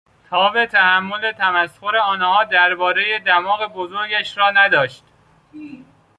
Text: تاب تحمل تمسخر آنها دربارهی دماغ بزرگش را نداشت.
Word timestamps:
تاب 0.29 0.65
تحمل 0.65 1.31
تمسخر 1.33 1.95
آنها 1.97 2.43
دربارهی 2.43 3.19
دماغ 3.19 3.65
بزرگش 3.73 4.37
را 4.37 4.51
نداشت. 4.51 5.03